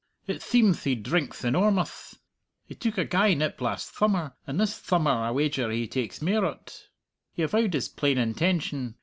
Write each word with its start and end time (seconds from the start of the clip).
It 0.25 0.41
theemth 0.41 0.83
he 0.85 0.95
drinkth 0.95 1.43
enormuth! 1.45 2.17
He 2.65 2.73
took 2.73 2.97
a 2.97 3.05
gey 3.05 3.35
nip 3.35 3.61
last 3.61 3.91
thummer, 3.93 4.33
and 4.47 4.59
this 4.59 4.79
thummer 4.81 5.11
I 5.11 5.29
wager 5.29 5.69
he 5.69 5.87
takes 5.87 6.23
mair 6.23 6.43
o't. 6.43 6.87
He 7.35 7.43
avowed 7.43 7.75
his 7.75 7.87
plain 7.89 8.17
intention. 8.17 8.95